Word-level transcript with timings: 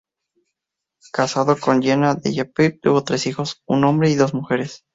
Casado 1.13 1.55
con 1.59 1.83
Gerda 1.83 2.15
Dellepiane, 2.15 2.79
tuvo 2.81 3.03
tres 3.03 3.27
hijos, 3.27 3.61
un 3.67 3.83
hombre 3.83 4.09
y 4.09 4.15
dos 4.15 4.33
mujeres. 4.33 4.83